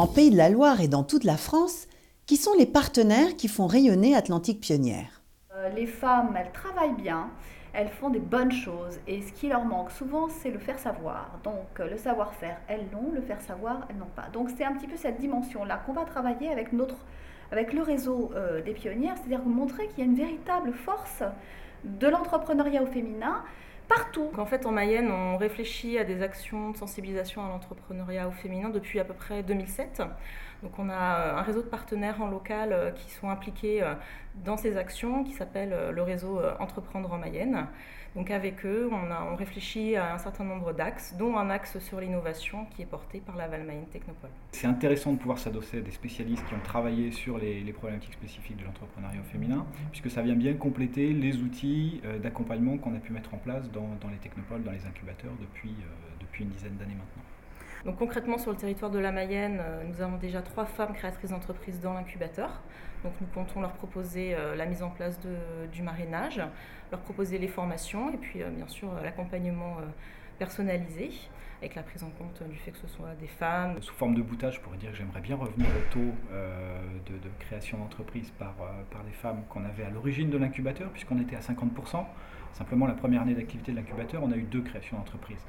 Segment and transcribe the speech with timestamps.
[0.00, 1.86] En Pays de la Loire et dans toute la France,
[2.24, 5.20] qui sont les partenaires qui font rayonner Atlantique Pionnière
[5.54, 7.28] euh, Les femmes, elles travaillent bien,
[7.74, 11.38] elles font des bonnes choses et ce qui leur manque souvent, c'est le faire savoir.
[11.44, 14.28] Donc euh, le savoir-faire, elles l'ont, le faire savoir, elles n'ont pas.
[14.32, 16.96] Donc c'est un petit peu cette dimension-là qu'on va travailler avec notre
[17.52, 21.22] avec le réseau euh, des pionnières, c'est-à-dire montrer qu'il y a une véritable force
[21.84, 23.42] de l'entrepreneuriat au féminin
[23.90, 24.30] partout.
[24.38, 28.70] En fait, en Mayenne, on réfléchit à des actions de sensibilisation à l'entrepreneuriat au féminin
[28.70, 30.02] depuis à peu près 2007.
[30.62, 33.94] Donc on a euh, un réseau de partenaires en local euh, qui sont impliqués euh,
[34.44, 37.66] dans ces actions qui s'appelle le réseau Entreprendre en Mayenne.
[38.14, 42.00] Donc avec eux, on, a, réfléchit à un certain nombre d'axes, dont un axe sur
[42.00, 44.30] l'innovation qui est porté par la Valmayenne Technopole.
[44.52, 48.56] C'est intéressant de pouvoir s'adosser à des spécialistes qui ont travaillé sur les, problématiques spécifiques
[48.56, 53.34] de l'entrepreneuriat féminin, puisque ça vient bien compléter les outils d'accompagnement qu'on a pu mettre
[53.34, 53.70] en place
[54.10, 55.74] les technopoles, dans les incubateurs depuis,
[56.20, 57.24] depuis une dizaine d'années maintenant.
[57.84, 61.30] Donc concrètement sur le territoire de la Mayenne, euh, nous avons déjà trois femmes créatrices
[61.30, 62.60] d'entreprises dans l'incubateur.
[63.04, 65.18] Donc nous comptons leur proposer euh, la mise en place
[65.72, 66.42] du marrainage,
[66.90, 69.78] leur proposer les formations et puis euh, bien sûr l'accompagnement
[70.40, 71.10] personnalisé
[71.60, 73.76] avec la prise en compte du fait que ce soit des femmes.
[73.82, 76.14] Sous forme de boutage, je pourrais dire que j'aimerais bien revenir au taux
[77.06, 78.54] de, création d'entreprise par,
[78.90, 82.06] par les femmes qu'on avait à l'origine de l'incubateur, puisqu'on était à 50%.
[82.54, 85.44] Simplement, la première année d'activité de l'incubateur, on a eu deux créations d'entreprise.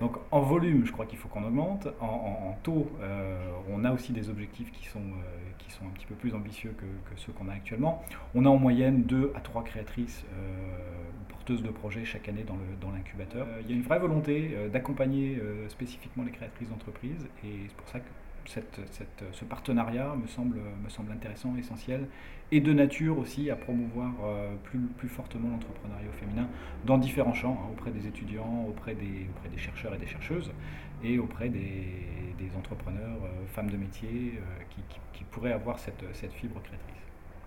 [0.00, 1.88] Donc en volume, je crois qu'il faut qu'on augmente.
[2.00, 6.06] En, taux, euh, on a aussi des objectifs qui sont, euh, qui sont un petit
[6.06, 8.02] peu plus ambitieux que, ceux qu'on a actuellement.
[8.34, 10.79] On a en moyenne deux à trois créatrices euh,
[11.50, 12.44] porteuses de projets chaque année
[12.80, 13.46] dans l'incubateur.
[13.46, 17.88] Dans il y a une vraie volonté d'accompagner spécifiquement les créatrices d'entreprises et c'est pour
[17.88, 18.04] ça que
[19.32, 22.06] ce partenariat me semble, me semble intéressant, essentiel,
[22.52, 26.48] et de nature aussi à promouvoir euh, plus, plus fortement l'entrepreneuriat féminin
[26.84, 30.50] dans différents champs, hein, auprès des étudiants, auprès des, auprès des chercheurs et des chercheuses,
[31.04, 31.68] et auprès des,
[32.58, 36.96] entrepreneurs, euh, femmes de métier, euh, qui, qui, pourraient avoir cette, cette fibre créatrice.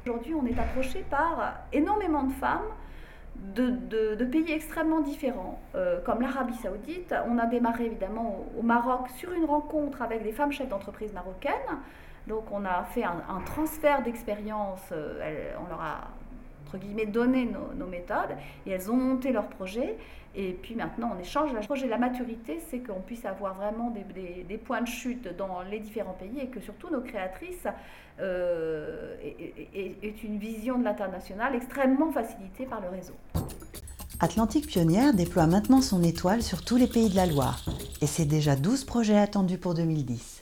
[0.05, 2.71] Aujourd'hui, on est approché par énormément de femmes
[3.35, 7.13] de, pays extrêmement différents, euh, comme l'Arabie saoudite.
[7.27, 11.51] On a démarré évidemment au, Maroc sur une rencontre avec des femmes chefs d'entreprise marocaines.
[12.27, 16.07] Donc on a fait un, transfert d'expérience, euh, on leur a
[16.65, 18.35] entre guillemets donné nos, méthodes
[18.65, 19.95] et elles ont monté leur projet.
[20.35, 21.53] Et puis maintenant, on échange.
[21.53, 25.79] Le projet, la maturité, c'est qu'on puisse avoir vraiment des, points de chute dans les
[25.79, 27.67] différents pays et que surtout nos créatrices
[28.19, 33.13] euh, aient, une vision de l'international extrêmement facilitée par le réseau.
[34.19, 37.65] Atlantique Pionnière déploie maintenant son étoile sur tous les pays de la Loire
[38.01, 40.32] et c'est déjà 12 projets attendus pour 2010.